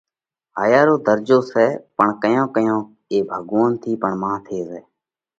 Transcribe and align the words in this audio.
هايا 0.57 0.81
رو 0.87 0.95
ڌرجو 1.05 1.39
سئہ، 1.51 1.65
پڻ 1.97 2.07
ڪيونڪ 2.21 2.49
ڪيونڪ 2.55 2.85
اي 3.11 3.17
ڀڳوونَ 3.29 3.69
ٿِي 3.81 3.91
مانه 4.01 4.17
پڻ 4.21 4.33
ٿي 4.45 4.57
زائه۔ 4.67 4.81